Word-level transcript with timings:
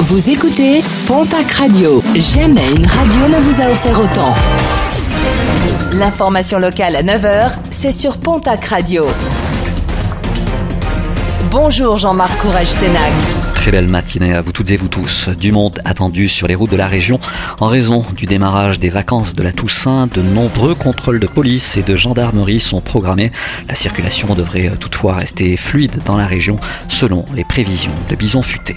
Vous 0.00 0.28
écoutez 0.28 0.82
Pontac 1.06 1.50
Radio. 1.52 2.02
Jamais 2.14 2.68
une 2.76 2.84
radio 2.84 3.28
ne 3.28 3.40
vous 3.40 3.62
a 3.62 3.70
offert 3.70 3.98
autant. 4.00 4.34
L'information 5.92 6.58
locale 6.58 6.96
à 6.96 7.02
9h, 7.02 7.52
c'est 7.70 7.92
sur 7.92 8.18
Pontac 8.18 8.64
Radio. 8.64 9.06
Bonjour 11.50 11.96
Jean-Marc 11.96 12.36
Courage 12.38 12.66
Sénac. 12.66 13.12
Très 13.54 13.70
belle 13.70 13.88
matinée 13.88 14.34
à 14.34 14.42
vous 14.42 14.52
toutes 14.52 14.70
et 14.72 14.76
vous 14.76 14.88
tous. 14.88 15.30
Du 15.30 15.50
monde 15.50 15.80
attendu 15.86 16.28
sur 16.28 16.46
les 16.46 16.54
routes 16.54 16.70
de 16.70 16.76
la 16.76 16.86
région 16.86 17.18
en 17.60 17.68
raison 17.68 18.04
du 18.14 18.26
démarrage 18.26 18.78
des 18.78 18.90
vacances 18.90 19.34
de 19.34 19.42
la 19.42 19.52
Toussaint. 19.52 20.06
De 20.06 20.20
nombreux 20.20 20.74
contrôles 20.74 21.18
de 21.18 21.26
police 21.26 21.78
et 21.78 21.82
de 21.82 21.96
gendarmerie 21.96 22.60
sont 22.60 22.82
programmés. 22.82 23.32
La 23.66 23.74
circulation 23.74 24.34
devrait 24.34 24.72
toutefois 24.78 25.14
rester 25.14 25.56
fluide 25.56 26.02
dans 26.04 26.18
la 26.18 26.26
région 26.26 26.56
selon 26.88 27.24
les 27.34 27.44
prévisions 27.44 27.94
de 28.10 28.16
Bison 28.16 28.42
Futé. 28.42 28.74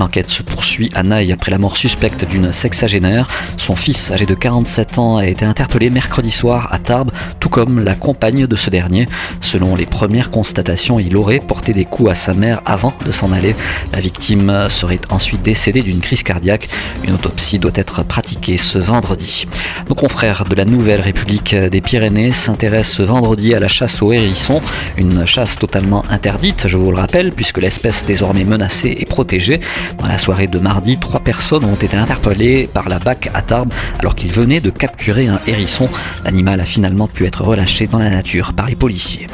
L'enquête 0.00 0.30
se 0.30 0.42
poursuit 0.42 0.88
à 0.94 1.02
Naï 1.02 1.30
après 1.30 1.50
la 1.50 1.58
mort 1.58 1.76
suspecte 1.76 2.24
d'une 2.24 2.52
sexagénaire. 2.52 3.28
Son 3.58 3.76
fils, 3.76 4.10
âgé 4.10 4.24
de 4.24 4.34
47 4.34 4.96
ans, 4.96 5.18
a 5.18 5.26
été 5.26 5.44
interpellé 5.44 5.90
mercredi 5.90 6.30
soir 6.30 6.70
à 6.72 6.78
Tarbes, 6.78 7.10
tout 7.38 7.50
comme 7.50 7.84
la 7.84 7.94
compagne 7.94 8.46
de 8.46 8.56
ce 8.56 8.70
dernier. 8.70 9.06
Selon 9.42 9.76
les 9.76 9.84
premières 9.84 10.30
constatations, 10.30 10.98
il 10.98 11.18
aurait 11.18 11.40
porté 11.40 11.74
des 11.74 11.84
coups 11.84 12.12
à 12.12 12.14
sa 12.14 12.32
mère 12.32 12.62
avant 12.64 12.94
de 13.04 13.12
s'en 13.12 13.30
aller. 13.30 13.54
La 13.92 14.00
victime 14.00 14.70
serait 14.70 15.00
ensuite 15.10 15.42
décédée 15.42 15.82
d'une 15.82 16.00
crise 16.00 16.22
cardiaque. 16.22 16.68
Une 17.04 17.12
autopsie 17.12 17.58
doit 17.58 17.70
être 17.74 18.02
pratiquée 18.02 18.56
ce 18.56 18.78
vendredi. 18.78 19.46
Nos 19.90 19.94
confrères 19.94 20.46
de 20.46 20.54
la 20.54 20.64
Nouvelle 20.64 21.02
République 21.02 21.54
des 21.54 21.80
Pyrénées 21.82 22.32
s'intéressent 22.32 22.96
ce 22.96 23.02
vendredi 23.02 23.54
à 23.54 23.60
la 23.60 23.68
chasse 23.68 24.00
aux 24.00 24.14
hérissons, 24.14 24.62
une 24.96 25.26
chasse 25.26 25.58
totalement 25.58 26.04
interdite, 26.08 26.68
je 26.68 26.78
vous 26.78 26.90
le 26.90 26.96
rappelle, 26.96 27.32
puisque 27.32 27.58
l'espèce 27.58 28.06
désormais 28.06 28.44
menacée 28.44 28.96
et 28.98 29.04
protégée. 29.04 29.60
Dans 29.98 30.06
la 30.06 30.18
soirée 30.18 30.46
de 30.46 30.58
mardi, 30.58 30.98
trois 30.98 31.20
personnes 31.20 31.64
ont 31.64 31.74
été 31.74 31.96
interpellées 31.96 32.68
par 32.72 32.88
la 32.88 32.98
BAC 32.98 33.30
à 33.34 33.42
Tarbes 33.42 33.72
alors 33.98 34.14
qu'ils 34.14 34.32
venaient 34.32 34.60
de 34.60 34.70
capturer 34.70 35.28
un 35.28 35.40
hérisson. 35.46 35.88
L'animal 36.24 36.60
a 36.60 36.64
finalement 36.64 37.08
pu 37.08 37.26
être 37.26 37.42
relâché 37.42 37.86
dans 37.86 37.98
la 37.98 38.10
nature 38.10 38.52
par 38.52 38.66
les 38.66 38.76
policiers. 38.76 39.26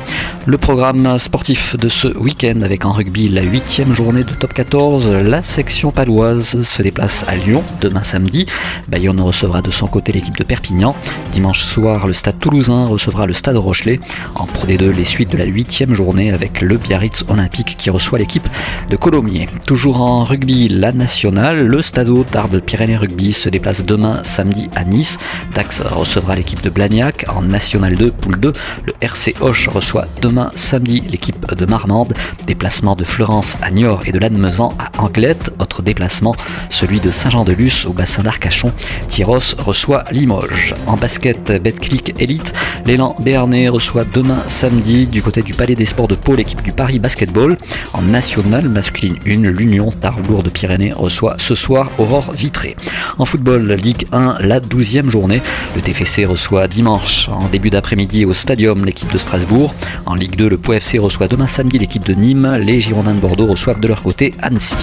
Le 0.48 0.58
programme 0.58 1.18
sportif 1.18 1.76
de 1.76 1.88
ce 1.88 2.06
week-end 2.06 2.62
avec 2.62 2.84
en 2.84 2.92
rugby 2.92 3.28
la 3.28 3.42
huitième 3.42 3.92
journée 3.92 4.22
de 4.22 4.32
top 4.32 4.54
14, 4.54 5.10
la 5.10 5.42
section 5.42 5.90
paloise 5.90 6.62
se 6.62 6.82
déplace 6.82 7.24
à 7.26 7.34
Lyon 7.34 7.64
demain 7.80 8.04
samedi. 8.04 8.46
Bayonne 8.86 9.20
recevra 9.20 9.60
de 9.60 9.72
son 9.72 9.88
côté 9.88 10.12
l'équipe 10.12 10.36
de 10.36 10.44
Perpignan. 10.44 10.94
Dimanche 11.32 11.64
soir, 11.64 12.06
le 12.06 12.12
stade 12.12 12.38
toulousain 12.38 12.86
recevra 12.86 13.26
le 13.26 13.32
stade 13.32 13.56
Rochelet. 13.56 13.98
En 14.36 14.46
Pro 14.46 14.68
D2, 14.68 14.92
les 14.92 15.04
suites 15.04 15.32
de 15.32 15.36
la 15.36 15.46
huitième 15.46 15.94
journée 15.94 16.30
avec 16.30 16.60
le 16.60 16.76
Biarritz 16.76 17.24
Olympique 17.26 17.74
qui 17.76 17.90
reçoit 17.90 18.20
l'équipe 18.20 18.48
de 18.88 18.94
Colomiers. 18.94 19.48
Toujours 19.66 20.00
en 20.00 20.22
rugby, 20.22 20.68
la 20.68 20.92
nationale, 20.92 21.66
le 21.66 21.82
stade 21.82 22.06
Tarbes 22.30 22.60
Pyrénées 22.60 22.96
Rugby 22.96 23.32
se 23.32 23.48
déplace 23.48 23.84
demain 23.84 24.22
samedi 24.22 24.70
à 24.76 24.84
Nice. 24.84 25.18
Dax 25.56 25.80
recevra 25.80 26.36
l'équipe 26.36 26.62
de 26.62 26.70
Blagnac. 26.70 27.24
En 27.34 27.42
National 27.42 27.96
2, 27.96 28.12
poule 28.12 28.38
2, 28.38 28.52
le 28.86 28.92
RC 29.00 29.34
Hoche 29.40 29.66
reçoit 29.66 30.06
demain 30.22 30.35
samedi 30.54 31.02
l'équipe 31.08 31.54
de 31.54 31.66
Marmande. 31.66 32.14
Déplacement 32.46 32.96
de 32.96 33.04
Florence 33.04 33.56
à 33.62 33.70
Niort 33.70 34.02
et 34.06 34.12
de 34.12 34.18
Lannemezan 34.18 34.74
à 34.78 35.02
Anglette. 35.02 35.52
Autre 35.60 35.82
déplacement, 35.82 36.34
celui 36.76 37.00
de 37.00 37.10
Saint-Jean-de-Luz 37.10 37.86
au 37.86 37.94
bassin 37.94 38.22
d'Arcachon. 38.22 38.70
Tyros 39.08 39.54
reçoit 39.56 40.04
Limoges. 40.10 40.74
En 40.86 40.98
basket, 40.98 41.50
Betclic 41.62 42.12
Elite, 42.20 42.52
l'élan 42.84 43.16
Béarnais 43.18 43.70
reçoit 43.70 44.04
demain 44.04 44.42
samedi 44.46 45.06
du 45.06 45.22
côté 45.22 45.40
du 45.40 45.54
Palais 45.54 45.74
des 45.74 45.86
Sports 45.86 46.08
de 46.08 46.14
Pau 46.14 46.34
l'équipe 46.34 46.62
du 46.62 46.72
Paris 46.72 46.98
Basketball. 46.98 47.56
En 47.94 48.02
national 48.02 48.68
masculine 48.68 49.16
1, 49.26 49.48
l'Union 49.48 49.88
de 49.88 50.50
pyrénées 50.50 50.92
reçoit 50.92 51.36
ce 51.38 51.54
soir 51.54 51.90
Aurore 51.96 52.32
Vitré. 52.32 52.76
En 53.16 53.24
football, 53.24 53.72
Ligue 53.72 54.06
1, 54.12 54.36
la 54.40 54.60
12e 54.60 55.08
journée. 55.08 55.40
Le 55.74 55.80
TFC 55.80 56.26
reçoit 56.26 56.68
dimanche 56.68 57.30
en 57.30 57.48
début 57.48 57.70
d'après-midi 57.70 58.26
au 58.26 58.34
Stadium 58.34 58.84
l'équipe 58.84 59.10
de 59.10 59.18
Strasbourg. 59.18 59.74
En 60.04 60.14
Ligue 60.14 60.36
2, 60.36 60.50
le 60.50 60.58
POFC 60.58 60.98
reçoit 60.98 61.28
demain 61.28 61.46
samedi 61.46 61.78
l'équipe 61.78 62.04
de 62.04 62.12
Nîmes. 62.12 62.58
Les 62.60 62.80
Girondins 62.80 63.14
de 63.14 63.20
Bordeaux 63.20 63.46
reçoivent 63.46 63.80
de 63.80 63.88
leur 63.88 64.02
côté 64.02 64.34
Annecy. 64.42 64.76